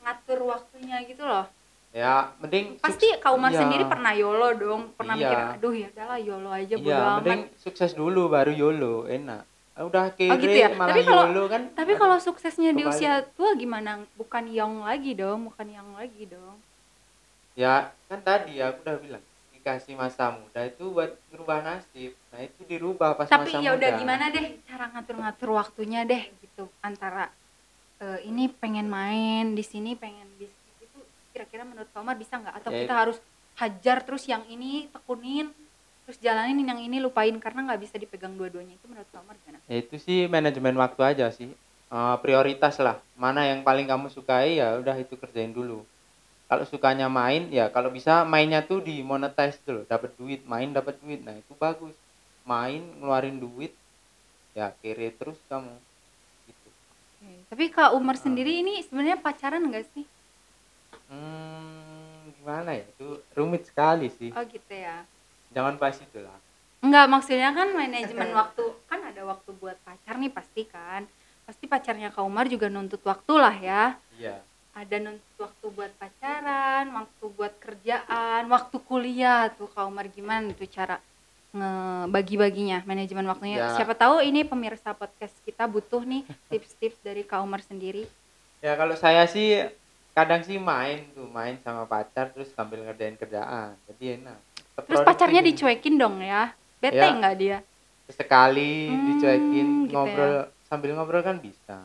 ngatur 0.00 0.38
waktunya 0.46 1.02
gitu 1.02 1.24
loh 1.24 1.50
ya 1.90 2.12
mending 2.38 2.78
pasti 2.78 3.06
suks- 3.08 3.18
Kak 3.18 3.32
Umar 3.32 3.50
iya. 3.50 3.60
sendiri 3.60 3.84
pernah 3.84 4.12
YOLO 4.12 4.48
dong 4.54 4.82
pernah 4.94 5.14
Iya. 5.14 5.22
mikir 5.24 5.38
aduh 5.58 5.74
ya 5.74 5.88
udahlah 5.90 6.18
YOLO 6.20 6.50
aja 6.50 6.74
bodo 6.76 6.86
Iya, 6.86 6.98
amat 7.00 7.18
mending 7.18 7.42
sukses 7.56 7.90
dulu 7.92 8.22
baru 8.26 8.52
YOLO, 8.52 8.94
enak. 9.06 9.42
Ah, 9.72 9.82
Udah 9.82 10.12
kere 10.12 10.36
gitu 10.36 10.54
ya? 10.56 10.70
malah 10.70 10.92
Tapi 10.92 11.02
kalau- 11.02 11.26
YOLO 11.26 11.44
kan. 11.46 11.62
tapi 11.72 11.92
kalau 11.96 12.16
suksesnya 12.16 12.70
di 12.70 12.80
kebalik. 12.80 12.94
usia 12.94 13.12
tua 13.32 13.50
gimana 13.54 13.90
bukan 14.14 14.44
young 14.46 14.82
lagi 14.82 15.14
dong 15.14 15.46
bukan 15.46 15.66
young 15.68 15.90
lagi 15.92 16.26
dong 16.26 16.58
ya 17.54 17.74
kan 18.06 18.20
tadi 18.20 18.58
aku 18.58 18.78
udah 18.80 18.96
bilang 18.96 19.24
dikasih 19.52 19.92
masa 19.94 20.32
muda 20.32 20.64
itu 20.64 20.88
buat 20.88 21.12
merubah 21.28 21.60
nasib. 21.60 22.16
Nah, 22.30 22.40
itu 22.40 22.60
dirubah 22.64 23.12
pas 23.14 23.26
tapi 23.26 23.50
masa 23.50 23.60
ya 23.60 23.74
udah 23.74 23.90
muda. 23.90 23.98
gimana 23.98 24.24
deh 24.28 24.46
cara 24.62 24.88
ngatur-ngatur 24.88 25.50
waktunya 25.50 26.00
deh 26.02 26.22
gitu 26.38 26.64
antara 26.80 27.28
eh, 27.98 28.24
ini 28.24 28.48
pengen 28.48 28.86
main 28.86 29.52
di 29.52 29.60
sini 29.60 29.92
pengen 29.92 30.24
bisnis 30.34 30.56
itu 30.56 30.59
kira-kira 31.40 31.64
menurut 31.64 31.88
Kak 31.88 32.04
Umar 32.04 32.20
bisa 32.20 32.36
nggak 32.36 32.54
atau 32.60 32.68
Ya, 32.68 32.84
kita 32.84 32.94
harus 32.94 33.16
hajar 33.56 34.04
terus 34.04 34.28
yang 34.28 34.44
ini 34.44 34.92
tekunin 34.92 35.48
terus 36.04 36.20
jalanin 36.20 36.60
yang 36.60 36.76
ini 36.76 37.00
lupain 37.00 37.32
karena 37.40 37.64
nggak 37.64 37.80
bisa 37.80 37.96
dipegang 37.96 38.36
dua-duanya 38.36 38.76
itu 38.76 38.84
menurut 38.84 39.08
Kak 39.08 39.24
Umar 39.24 39.40
gimana? 39.40 39.64
Ya, 39.64 39.76
itu 39.80 39.96
sih 39.96 40.28
manajemen 40.28 40.76
waktu 40.76 41.00
aja 41.00 41.32
sih. 41.32 41.48
Eh, 41.90 42.16
prioritas 42.20 42.76
lah. 42.76 43.00
Mana 43.16 43.48
yang 43.48 43.64
paling 43.64 43.88
kamu 43.88 44.12
sukai 44.12 44.60
ya 44.60 44.76
udah 44.76 45.00
itu 45.00 45.16
kerjain 45.16 45.56
dulu. 45.56 45.80
Kalau 46.44 46.66
sukanya 46.68 47.08
main 47.08 47.48
ya 47.48 47.72
kalau 47.72 47.88
bisa 47.88 48.20
mainnya 48.28 48.60
tuh 48.60 48.84
di 48.84 49.00
monetize 49.00 49.56
dulu, 49.64 49.88
dapat 49.88 50.12
duit, 50.20 50.44
main 50.44 50.68
dapat 50.76 51.00
duit. 51.00 51.24
Nah, 51.24 51.32
itu 51.32 51.56
bagus. 51.56 51.96
Main 52.44 52.84
ngeluarin 53.00 53.40
duit 53.40 53.72
ya 54.52 54.74
kere 54.82 55.14
terus 55.16 55.38
kamu 55.48 55.72
gitu. 56.44 56.68
Tapi 57.48 57.64
Kak 57.70 57.94
Umar 57.94 58.18
Ah. 58.18 58.22
sendiri 58.28 58.60
ini 58.60 58.82
sebenarnya 58.82 59.16
pacaran 59.16 59.62
nggak 59.64 59.86
sih? 59.94 60.04
Hmm, 61.10 62.30
gimana 62.38 62.78
ya? 62.78 62.86
Itu 62.86 63.20
rumit 63.34 63.66
sekali 63.66 64.08
sih. 64.14 64.30
Oh 64.30 64.44
gitu 64.46 64.70
ya. 64.70 65.02
Jangan 65.50 65.74
bahas 65.76 65.98
itu 65.98 66.22
lah. 66.22 66.38
Enggak, 66.80 67.06
maksudnya 67.12 67.52
kan 67.52 67.68
manajemen 67.76 68.32
waktu 68.32 68.64
kan 68.88 69.00
ada 69.04 69.22
waktu 69.28 69.50
buat 69.58 69.76
pacar 69.84 70.16
nih 70.16 70.32
pasti 70.32 70.64
kan. 70.64 71.04
Pasti 71.44 71.66
pacarnya 71.66 72.14
Kak 72.14 72.24
Umar 72.24 72.46
juga 72.46 72.70
nuntut 72.70 73.02
waktu 73.04 73.34
lah 73.36 73.56
ya. 73.58 73.82
Iya. 74.16 74.40
Ada 74.72 74.96
nuntut 75.02 75.36
waktu 75.36 75.66
buat 75.74 75.92
pacaran, 75.98 76.94
waktu 76.94 77.24
buat 77.34 77.54
kerjaan, 77.58 78.46
waktu 78.48 78.76
kuliah 78.86 79.50
tuh 79.58 79.68
Kak 79.68 79.84
Umar 79.84 80.08
gimana 80.08 80.54
tuh 80.54 80.70
cara 80.70 81.02
ngebagi-baginya 81.50 82.86
manajemen 82.86 83.26
waktunya. 83.26 83.58
Ya. 83.58 83.74
Siapa 83.74 83.98
tahu 83.98 84.22
ini 84.22 84.46
pemirsa 84.46 84.94
podcast 84.94 85.34
kita 85.42 85.66
butuh 85.66 86.06
nih 86.06 86.22
tips-tips 86.54 87.02
dari 87.02 87.26
Kak 87.26 87.42
Umar 87.42 87.60
sendiri. 87.66 88.06
Ya 88.62 88.78
kalau 88.78 88.94
saya 88.94 89.26
sih 89.26 89.66
kadang 90.12 90.42
sih 90.42 90.58
main 90.60 91.06
tuh, 91.12 91.26
main 91.26 91.56
sama 91.58 91.84
pacar 91.84 92.30
terus 92.30 92.50
sambil 92.50 92.82
ngerjain 92.82 93.16
kerjaan. 93.16 93.74
Jadi 93.86 94.04
enak. 94.16 94.38
Tetap 94.72 94.84
Terus 94.84 95.00
pacarnya 95.02 95.40
ini. 95.40 95.48
dicuekin 95.48 95.94
dong 95.96 96.16
ya. 96.20 96.52
Bete 96.76 96.96
Ya. 96.98 97.12
nggak 97.12 97.34
dia? 97.36 97.58
Sekali 98.08 98.88
Hmm, 98.88 99.06
dicuekin 99.08 99.68
gitu 99.86 99.94
ngobrol 99.94 100.34
sambil 100.64 100.90
ngobrol 100.92 101.22
kan 101.22 101.38
bisa. 101.38 101.78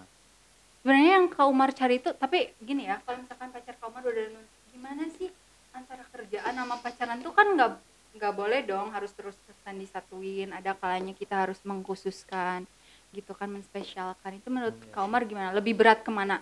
sebenarnya 0.79 1.12
yang 1.17 1.27
Kak 1.27 1.46
Umar 1.46 1.70
cari 1.72 1.98
itu 1.98 2.13
tapi 2.13 2.53
gini 2.60 2.86
ya 2.86 3.01
kalau 3.01 3.17
misalkan 3.17 3.50
pacar 3.50 3.74
Kak 3.74 3.89
Umar 3.89 4.03
udah 4.03 4.25
gimana 4.67 5.10
sih 5.12 5.34
antara 5.72 6.05
kerjaan 6.08 6.53
sama 6.53 6.77
pacaran 6.77 7.20
tuh 7.20 7.34
kan 7.34 7.48
nggak 7.50 7.72
nggak 8.15 8.34
boleh 8.34 8.62
dong 8.63 8.94
harus 8.94 9.10
terus 9.12 9.34
terusan 9.39 9.75
disatuin 9.75 10.50
ada 10.50 10.72
kalanya 10.74 11.12
kita 11.12 11.36
harus 11.36 11.58
mengkhususkan 11.62 12.70
gitu 13.12 13.34
kan 13.34 13.50
menspesialkan 13.50 14.38
itu 14.38 14.48
menurut 14.48 14.77
Hmm, 14.77 14.86
iya 14.86 14.94
Kak 14.94 15.03
Umar 15.03 15.22
gimana 15.24 15.50
lebih 15.51 15.74
berat 15.74 16.00
ke 16.00 16.12
mana 16.12 16.38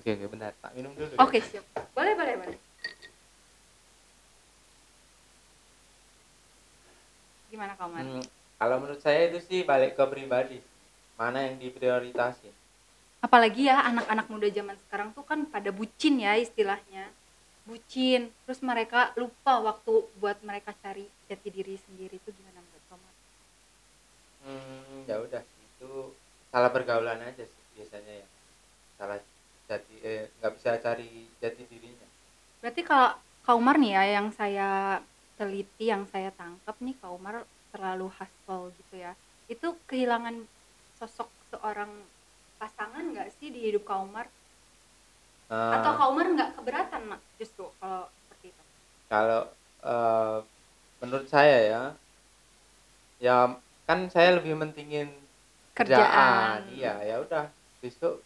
Oke, 0.00 0.16
oke 0.16 0.26
bentar. 0.28 0.52
Tak 0.56 0.72
minum 0.72 0.92
dulu. 0.96 1.12
oke 1.14 1.38
siap 1.40 1.64
boleh 1.92 2.14
boleh 2.16 2.34
boleh 2.40 2.58
gimana 7.50 7.74
Kak 7.74 7.86
Umar 7.86 8.02
Hmm, 8.02 8.24
kalau 8.56 8.76
menurut 8.78 9.00
saya 9.02 9.28
itu 9.28 9.42
sih 9.42 9.60
balik 9.62 9.92
ke 9.92 10.04
pribadi. 10.06 10.58
Mana 11.14 11.44
yang 11.44 11.60
diprioritasin. 11.60 12.54
apalagi 13.20 13.68
ya 13.68 13.84
anak-anak 13.84 14.32
muda 14.32 14.48
zaman 14.48 14.72
sekarang 14.80 15.12
tuh 15.12 15.20
kan 15.20 15.44
pada 15.44 15.68
bucin 15.68 16.16
ya 16.16 16.40
istilahnya 16.40 17.04
bucin 17.68 18.32
terus 18.48 18.64
mereka 18.64 19.12
lupa 19.12 19.60
waktu 19.60 20.08
buat 20.16 20.40
mereka 20.40 20.72
cari 20.80 21.04
jati 21.28 21.52
diri 21.52 21.76
sendiri 21.76 22.16
itu 22.16 22.32
gimana 22.32 22.64
menurut 22.64 22.84
kamu 22.88 23.08
Hmm, 24.40 25.04
ya 25.04 25.20
udah 25.20 25.44
itu 25.44 26.16
salah 26.48 26.72
pergaulan 26.72 27.20
aja 27.20 27.44
sih 27.44 27.62
biasanya 27.76 28.24
ya. 28.24 28.26
Salah 28.96 29.20
jati 29.70 29.94
eh 30.02 30.22
nggak 30.42 30.52
bisa 30.58 30.70
cari 30.82 31.30
jati 31.38 31.62
dirinya. 31.70 32.06
berarti 32.60 32.82
kalau 32.82 33.10
Kak 33.46 33.56
Umar 33.56 33.76
nih 33.80 33.92
ya 33.96 34.02
yang 34.20 34.28
saya 34.34 34.68
teliti 35.38 35.88
yang 35.88 36.04
saya 36.12 36.28
tangkap 36.34 36.76
nih 36.82 36.94
Kak 37.00 37.12
Umar 37.14 37.46
terlalu 37.72 38.10
hustle 38.12 38.74
gitu 38.76 38.94
ya. 39.00 39.12
Itu 39.48 39.78
kehilangan 39.88 40.44
sosok 40.98 41.30
seorang 41.54 41.88
pasangan 42.60 43.04
nggak 43.14 43.28
sih 43.40 43.48
di 43.54 43.60
hidup 43.70 43.88
Kak 43.88 44.00
Umar? 44.04 44.26
Eh, 45.48 45.74
atau 45.80 45.92
Kak 45.96 46.08
Umar 46.12 46.26
nggak 46.36 46.50
keberatan 46.60 47.02
mak 47.14 47.20
justru 47.40 47.64
kalau 47.80 48.04
seperti 48.20 48.46
itu? 48.52 48.62
Kalau 49.08 49.42
eh, 49.82 50.38
menurut 51.00 51.26
saya 51.32 51.58
ya 51.72 51.82
ya 53.20 53.36
kan 53.88 54.06
saya 54.12 54.36
lebih 54.38 54.54
mentingin 54.60 55.08
kerjaan. 55.72 56.68
Iya 56.76 56.94
ya 57.08 57.16
udah 57.24 57.44
besok 57.80 58.20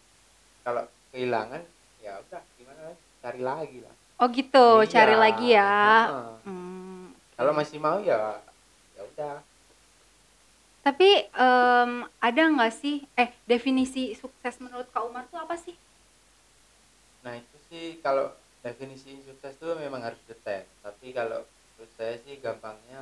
kalau 0.67 0.83
kehilangan 1.15 1.63
ya 2.03 2.19
udah 2.19 2.43
gimana 2.59 2.91
lagi? 2.91 3.03
cari 3.23 3.41
lagi 3.41 3.79
lah. 3.79 3.95
Oh 4.19 4.27
gitu 4.27 4.67
Iya, 4.83 4.91
cari 4.91 5.15
lagi 5.15 5.47
ya. 5.55 5.71
Heeh. 6.11 6.35
Hmm, 6.43 7.05
kalau 7.39 7.51
masih 7.55 7.79
mau 7.79 8.03
ya 8.03 8.35
ya 8.99 9.01
udah. 9.15 9.39
Tapi 10.83 11.09
em, 11.25 11.91
ada 12.21 12.43
nggak 12.51 12.73
sih 12.75 13.07
eh 13.15 13.31
definisi 13.47 14.11
sukses 14.13 14.59
menurut 14.59 14.91
Kak 14.91 15.07
Umar 15.07 15.23
tuh 15.31 15.39
apa 15.39 15.55
sih? 15.55 15.73
Nah 17.23 17.33
itu 17.39 17.57
sih 17.71 17.97
kalau 18.03 18.29
definisi 18.61 19.17
sukses 19.23 19.55
tuh 19.55 19.73
memang 19.79 20.03
harus 20.03 20.19
detail. 20.27 20.67
Tapi 20.83 21.15
kalau 21.15 21.41
menurut 21.47 21.91
saya 21.97 22.19
sih 22.21 22.37
gampangnya 22.43 23.01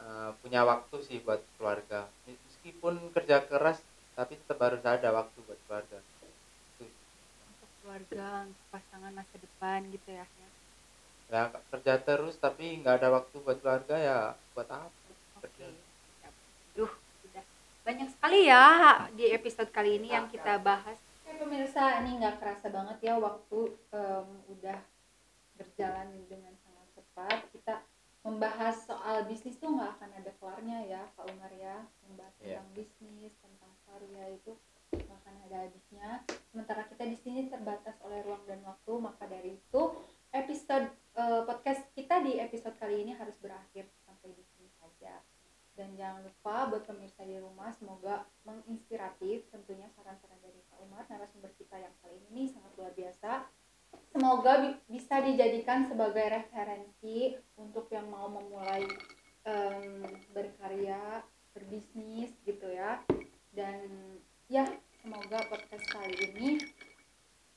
eh, 0.00 0.30
punya 0.40 0.64
waktu 0.64 0.96
sih 1.02 1.18
buat 1.20 1.42
keluarga. 1.58 2.08
Meskipun 2.24 3.12
kerja 3.12 3.42
keras 3.44 3.82
tapi 4.16 4.40
tetap 4.40 4.60
harus 4.64 4.80
ada 4.84 5.08
waktu 5.12 5.38
buat 5.44 5.60
keluarga 5.68 6.00
keluarga 7.92 8.48
untuk 8.48 8.64
pasangan 8.72 9.12
masa 9.12 9.36
depan 9.36 9.84
gitu 9.92 10.08
ya 10.08 10.24
ya 10.24 10.48
Nah, 11.28 11.48
kerja 11.48 11.96
terus 11.96 12.36
tapi 12.36 12.80
nggak 12.80 13.00
ada 13.00 13.08
waktu 13.10 13.36
buat 13.40 13.60
keluarga 13.60 13.96
ya 13.96 14.18
buat 14.52 14.68
apa 14.68 14.88
Oke. 15.36 15.48
Kerja. 15.48 15.68
siap. 16.18 16.34
Duh, 16.72 16.92
udah 17.26 17.44
banyak 17.82 18.08
sekali 18.08 18.40
ya 18.44 18.64
di 19.10 19.28
episode 19.28 19.68
kali 19.68 19.96
ini 19.96 20.08
yang 20.08 20.28
kita 20.28 20.56
bahas. 20.56 20.96
Oke 21.24 21.36
pemirsa, 21.36 22.00
ini 22.00 22.16
nggak 22.16 22.36
kerasa 22.36 22.68
banget 22.68 22.96
ya 23.00 23.16
waktu 23.16 23.58
em, 23.90 24.28
udah 24.48 24.78
berjalan 25.56 26.08
dengan 26.28 26.52
sangat 26.60 26.88
cepat. 26.92 27.38
Kita 27.48 27.74
membahas 28.22 28.76
soal 28.84 29.24
bisnis 29.24 29.56
tuh 29.56 29.72
nggak 29.72 30.00
akan 30.00 30.10
ada 30.12 30.30
kelarnya 30.36 30.78
ya, 30.84 31.02
Pak 31.12 31.32
Umar 31.32 31.52
ya. 31.52 31.80
Membahas 32.04 32.34
Iya. 32.40 32.60
tentang 32.60 32.68
bisnis, 32.72 33.32
tentang 33.40 33.72
karya 33.84 34.36
itu 34.36 34.52
akan 34.96 35.34
ada 35.48 35.68
habisnya. 35.68 36.20
Sementara 36.52 36.84
kita 36.84 37.08
di 37.08 37.16
sini 37.16 37.48
terbatas 37.48 37.96
oleh 38.04 38.20
ruang 38.24 38.44
dan 38.44 38.60
waktu, 38.64 38.92
maka 39.00 39.24
dari 39.24 39.56
itu 39.56 39.82
episode 40.32 40.88
eh, 41.16 41.42
podcast 41.48 41.82
kita 41.96 42.20
di 42.20 42.36
episode 42.40 42.76
kali 42.76 43.04
ini 43.04 43.12
harus 43.16 43.36
berakhir 43.40 43.88
sampai 44.04 44.36
di 44.36 44.44
sini 44.52 44.68
saja. 44.76 45.20
Dan 45.72 45.96
jangan 45.96 46.20
lupa 46.28 46.68
buat 46.68 46.84
pemirsa 46.84 47.24
di 47.24 47.40
rumah 47.40 47.72
semoga 47.72 48.28
menginspiratif 48.44 49.48
tentunya 49.48 49.88
saran-saran 49.96 50.36
dari 50.44 50.60
Pak 50.68 50.78
Umar 50.84 51.08
narasumber 51.08 51.48
kita 51.56 51.80
yang 51.80 51.94
kali 52.04 52.20
ini 52.28 52.52
sangat 52.52 52.72
luar 52.76 52.92
biasa. 52.92 53.48
Semoga 54.12 54.52
bi- 54.60 54.80
bisa 54.88 55.20
dijadikan 55.24 55.88
sebagai 55.88 56.28
referensi 56.28 57.36
untuk 57.56 57.88
yang 57.88 58.08
mau 58.08 58.28
memulai 58.28 58.84
em, 59.48 60.04
berkarya, 60.36 61.24
berbisnis 61.56 62.32
gitu 62.44 62.68
ya. 62.68 63.00
Dan 63.52 64.20
ya 64.52 64.68
semoga 65.00 65.40
podcast 65.48 65.80
kali 65.88 66.12
ini 66.28 66.60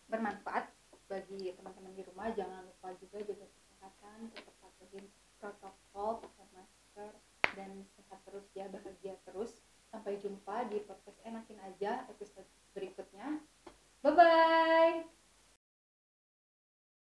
bermanfaat 0.08 0.72
bagi 1.12 1.52
teman-teman 1.52 1.92
di 1.92 2.08
rumah. 2.08 2.32
Jangan 2.32 2.64
lupa 2.72 2.96
juga 3.04 3.20
jaga 3.20 3.52
kesehatan 3.52 4.32
tetap 4.32 4.56
patuhin 4.64 5.04
protokol 5.36 6.24
pakai 6.24 6.48
masker 6.56 7.12
dan 7.60 7.84
sehat 8.00 8.24
terus 8.24 8.48
ya 8.56 8.72
bahagia 8.72 9.20
terus. 9.28 9.60
Sampai 9.92 10.24
jumpa 10.24 10.72
di 10.72 10.88
podcast 10.88 11.20
enakin 11.28 11.60
aja 11.68 12.08
episode 12.08 12.48
berikutnya. 12.72 13.44
Bye 14.00 14.16
bye 14.16 15.25